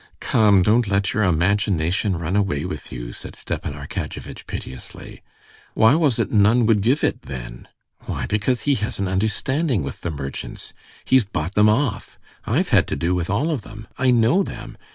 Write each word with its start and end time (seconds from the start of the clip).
"Come, 0.19 0.63
don't 0.63 0.87
let 0.87 1.13
your 1.13 1.21
imagination 1.21 2.17
run 2.17 2.35
away 2.35 2.65
with 2.65 2.91
you," 2.91 3.13
said 3.13 3.35
Stepan 3.35 3.73
Arkadyevitch 3.75 4.47
piteously. 4.47 5.21
"Why 5.75 5.93
was 5.93 6.17
it 6.17 6.31
none 6.31 6.65
would 6.65 6.81
give 6.81 7.03
it, 7.03 7.21
then?" 7.21 7.67
"Why, 8.07 8.25
because 8.25 8.61
he 8.63 8.73
has 8.81 8.97
an 8.97 9.07
understanding 9.07 9.83
with 9.83 10.01
the 10.01 10.09
merchants; 10.09 10.73
he's 11.05 11.23
bought 11.23 11.53
them 11.53 11.69
off. 11.69 12.17
I've 12.47 12.69
had 12.69 12.87
to 12.87 12.95
do 12.95 13.13
with 13.13 13.29
all 13.29 13.51
of 13.51 13.61
them; 13.61 13.85
I 13.99 14.09
know 14.09 14.41
them. 14.41 14.75